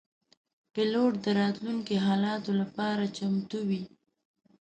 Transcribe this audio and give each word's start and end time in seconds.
پیلوټ 0.73 1.11
د 1.23 1.27
راتلونکو 1.39 1.93
حالاتو 2.05 2.51
لپاره 2.61 3.03
چمتو 3.17 3.59
وي. 3.69 3.83